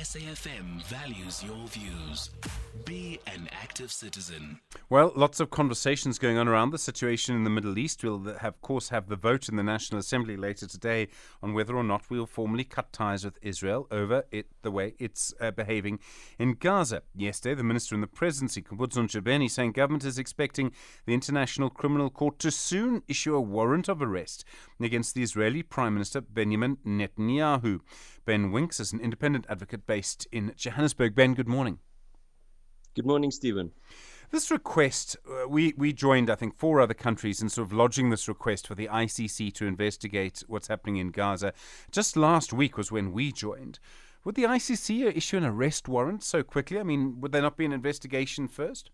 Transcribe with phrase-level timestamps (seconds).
[0.00, 2.30] SAFM values your views.
[2.86, 4.58] Be an active citizen.
[4.88, 8.02] Well, lots of conversations going on around the situation in the Middle East.
[8.02, 11.08] We'll, have, of course, have the vote in the National Assembly later today
[11.42, 15.34] on whether or not we'll formally cut ties with Israel over it, the way it's
[15.38, 15.98] uh, behaving
[16.38, 17.02] in Gaza.
[17.14, 20.72] Yesterday, the Minister in the Presidency, Khumbudzo Ntshavheni, saying government is expecting
[21.04, 24.46] the International Criminal Court to soon issue a warrant of arrest
[24.80, 27.80] against the Israeli Prime Minister Benjamin Netanyahu.
[28.24, 31.16] Ben Winks is an independent advocate based in Johannesburg.
[31.16, 31.80] Ben, good morning.
[32.94, 33.72] Good morning, Stephen.
[34.30, 38.08] This request, uh, we, we joined, I think, four other countries in sort of lodging
[38.08, 41.52] this request for the ICC to investigate what's happening in Gaza.
[41.90, 43.80] Just last week was when we joined.
[44.22, 46.78] Would the ICC issue an arrest warrant so quickly?
[46.78, 48.90] I mean, would there not be an investigation first?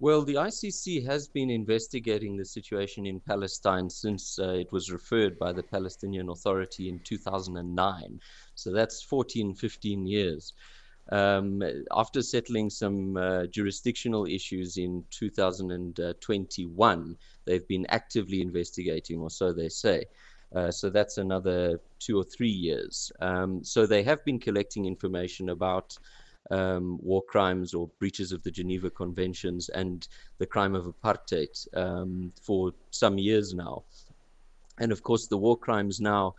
[0.00, 5.40] Well, the ICC has been investigating the situation in Palestine since uh, it was referred
[5.40, 8.20] by the Palestinian Authority in 2009.
[8.54, 10.52] So that's 14, 15 years.
[11.10, 19.52] Um, after settling some uh, jurisdictional issues in 2021, they've been actively investigating, or so
[19.52, 20.04] they say.
[20.54, 23.10] Uh, so that's another two or three years.
[23.20, 25.98] Um, so they have been collecting information about
[26.50, 32.32] um, war crimes or breaches of the Geneva Conventions and the crime of apartheid um,
[32.40, 33.84] for some years now.
[34.78, 36.34] And of course, the war crimes now.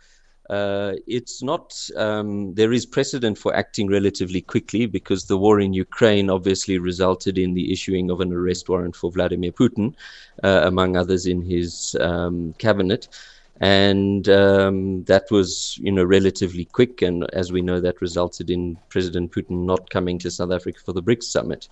[0.48, 5.72] Uh, it's not, um, there is precedent for acting relatively quickly because the war in
[5.72, 9.94] Ukraine obviously resulted in the issuing of an arrest warrant for Vladimir Putin,
[10.42, 13.06] uh, among others in his um, cabinet
[13.60, 17.02] and um, that was you know relatively quick.
[17.02, 20.92] And as we know that resulted in president putin not coming to south africa for
[20.92, 21.68] the brics summit.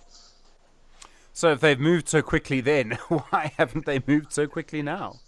[1.33, 5.19] So if they've moved so quickly then why haven't they moved so quickly now?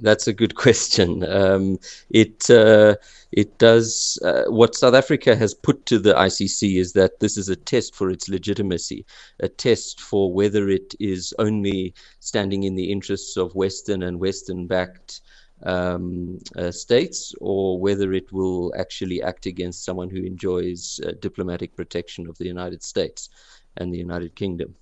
[0.00, 1.24] That's a good question.
[1.24, 1.78] Um,
[2.10, 2.96] it uh,
[3.32, 7.48] it does uh, what South Africa has put to the ICC is that this is
[7.48, 9.04] a test for its legitimacy,
[9.40, 15.20] a test for whether it is only standing in the interests of Western and Western-backed
[15.64, 21.76] um, uh, states or whether it will actually act against someone who enjoys uh, diplomatic
[21.76, 23.28] protection of the United States
[23.76, 24.74] and the United Kingdom.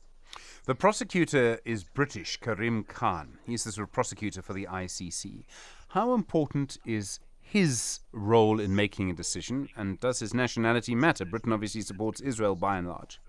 [0.67, 3.39] The prosecutor is British, Karim Khan.
[3.47, 5.45] He's the sort of prosecutor for the ICC.
[5.89, 11.25] How important is his role in making a decision, and does his nationality matter?
[11.25, 13.21] Britain obviously supports Israel by and large.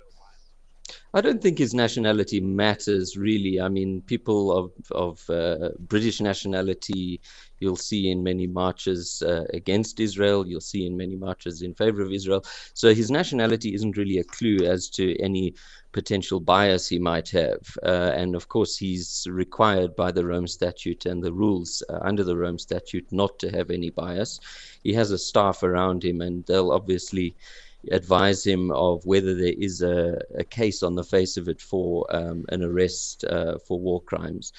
[1.13, 3.59] I don't think his nationality matters really.
[3.59, 7.21] I mean, people of of uh, British nationality
[7.59, 10.47] you'll see in many marches uh, against Israel.
[10.47, 12.43] You'll see in many marches in favor of Israel.
[12.73, 15.55] So his nationality isn't really a clue as to any
[15.91, 17.61] potential bias he might have.
[17.83, 22.23] Uh, and of course, he's required by the Rome Statute and the rules uh, under
[22.23, 24.39] the Rome Statute not to have any bias.
[24.83, 27.35] He has a staff around him, and they'll obviously
[27.91, 32.05] advise him of whether there is a, a case on the face of it for
[32.15, 34.53] um, an arrest uh, for war crimes.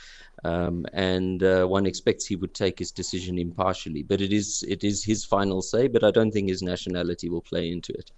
[0.45, 4.03] Um, and uh, one expects he would take his decision impartially.
[4.03, 5.89] But it is it is his final say.
[5.89, 8.13] But I don't think his nationality will play into it.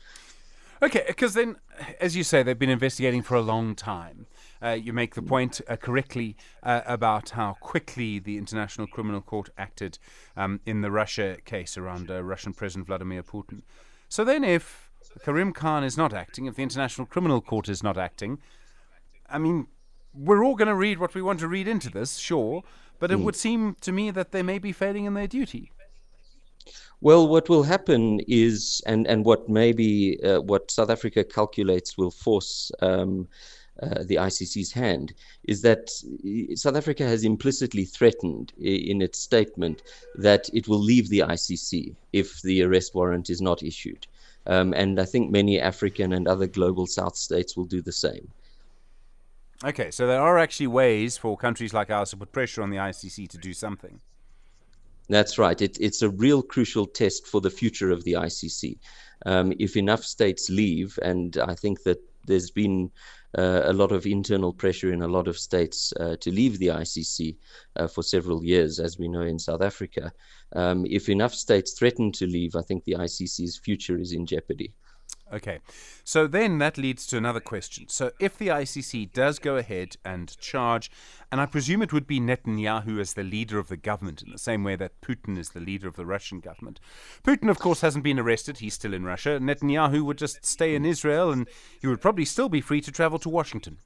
[0.82, 1.56] Okay, because then,
[2.00, 4.26] as you say, they've been investigating for a long time.
[4.62, 9.50] Uh, you make the point uh, correctly uh, about how quickly the International Criminal Court
[9.58, 9.98] acted
[10.38, 13.60] um, in the Russia case around uh, Russian President Vladimir Putin.
[14.08, 14.89] So then, if
[15.24, 18.38] Karim Khan is not acting, if the International Criminal Court is not acting,
[19.28, 19.66] I mean,
[20.14, 22.62] we're all going to read what we want to read into this, sure,
[22.98, 23.24] but it mm.
[23.24, 25.72] would seem to me that they may be failing in their duty.
[27.00, 32.10] Well, what will happen is, and, and what maybe uh, what South Africa calculates will
[32.10, 33.26] force um,
[33.82, 35.88] uh, the ICC's hand is that
[36.54, 39.82] South Africa has implicitly threatened in its statement
[40.16, 44.06] that it will leave the ICC if the arrest warrant is not issued.
[44.46, 48.28] Um, and I think many African and other global South states will do the same.
[49.62, 52.78] Okay, so there are actually ways for countries like ours to put pressure on the
[52.78, 54.00] ICC to do something.
[55.10, 55.60] That's right.
[55.60, 58.78] It, it's a real crucial test for the future of the ICC.
[59.26, 62.90] Um, if enough states leave, and I think that there's been
[63.38, 66.68] uh, a lot of internal pressure in a lot of states uh, to leave the
[66.68, 67.36] ICC
[67.76, 70.12] uh, for several years, as we know in South Africa.
[70.56, 74.74] Um, if enough states threaten to leave, I think the ICC's future is in jeopardy.
[75.32, 75.60] Okay.
[76.04, 77.88] So then that leads to another question.
[77.88, 80.90] So if the ICC does go ahead and charge,
[81.30, 84.38] and I presume it would be Netanyahu as the leader of the government in the
[84.38, 86.80] same way that Putin is the leader of the Russian government.
[87.22, 88.58] Putin, of course, hasn't been arrested.
[88.58, 89.38] He's still in Russia.
[89.40, 91.48] Netanyahu would just stay in Israel and
[91.80, 93.78] he would probably still be free to travel to Washington.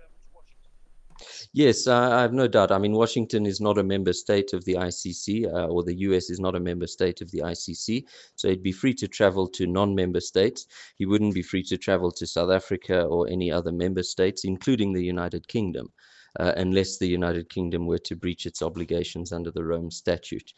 [1.52, 2.70] Yes, I have no doubt.
[2.72, 6.28] I mean, Washington is not a member state of the ICC, uh, or the US
[6.30, 8.04] is not a member state of the ICC.
[8.36, 10.66] So he'd be free to travel to non member states.
[10.96, 14.92] He wouldn't be free to travel to South Africa or any other member states, including
[14.92, 15.92] the United Kingdom.
[16.40, 20.52] Uh, unless the United Kingdom were to breach its obligations under the Rome Statute.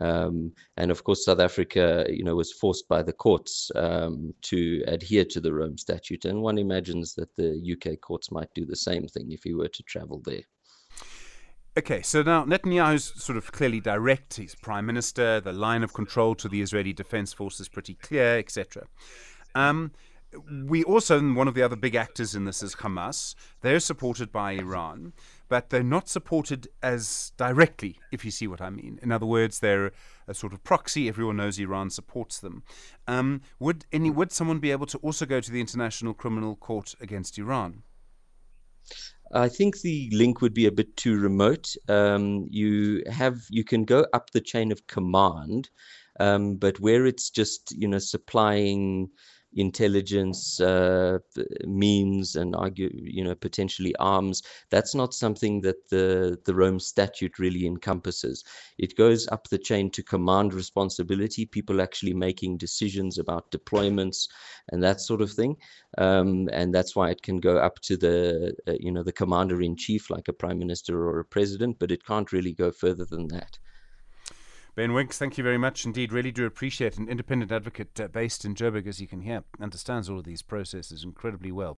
[0.00, 4.82] Um, and of course, South Africa, you know, was forced by the courts um, to
[4.86, 8.76] adhere to the Rome Statute, and one imagines that the UK courts might do the
[8.76, 10.42] same thing if he were to travel there.
[11.76, 14.36] Okay, so now Netanyahu's sort of clearly direct.
[14.36, 15.40] He's prime minister.
[15.40, 18.86] The line of control to the Israeli Defense Force is pretty clear, etc.
[19.54, 19.92] Um,
[20.66, 23.34] we also, one of the other big actors in this is Hamas.
[23.62, 25.12] They're supported by Iran
[25.48, 28.98] but they're not supported as directly, if you see what I mean.
[29.02, 29.92] In other words, they're
[30.26, 31.08] a sort of proxy.
[31.08, 32.62] Everyone knows Iran supports them.
[33.06, 36.94] Um, would any would someone be able to also go to the International Criminal Court
[37.00, 37.82] against Iran?
[39.32, 41.74] I think the link would be a bit too remote.
[41.88, 45.70] Um, you have you can go up the chain of command,
[46.20, 49.08] um, but where it's just you know supplying
[49.54, 51.18] intelligence uh,
[51.66, 57.38] means and argue you know potentially arms that's not something that the the Rome statute
[57.38, 58.44] really encompasses.
[58.78, 64.28] It goes up the chain to command responsibility people actually making decisions about deployments
[64.70, 65.56] and that sort of thing.
[65.96, 69.62] Um, and that's why it can go up to the uh, you know the commander
[69.62, 73.04] in chief like a prime minister or a president but it can't really go further
[73.04, 73.58] than that
[74.78, 76.12] Ben Winks, thank you very much indeed.
[76.12, 80.08] Really do appreciate an independent advocate uh, based in Joburg, as you can hear, understands
[80.08, 81.76] all of these processes incredibly well.